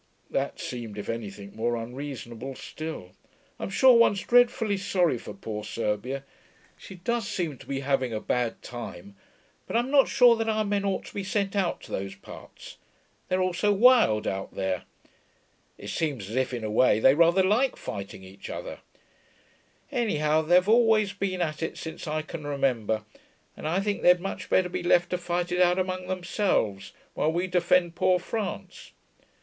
[0.31, 3.11] That seemed, if anything, more unreasonable still.
[3.59, 6.23] 'I'm sure one's dreadfully sorry for poor Serbia
[6.75, 9.15] she does seem to be having a bad time;
[9.67, 12.77] but I'm not sure that our men ought to be sent out to those parts.
[13.29, 14.85] They're all so wild out there;
[15.77, 18.79] it seems as if, in a way, they rather like fighting each other;
[19.91, 23.03] anyhow they've always been at it since I can remember,
[23.55, 27.31] and I think they'd much better be left to fight it out among themselves, while
[27.31, 28.93] we defend poor France.